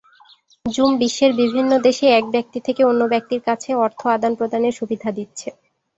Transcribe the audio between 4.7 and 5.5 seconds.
সুবিধা দিচ্ছে।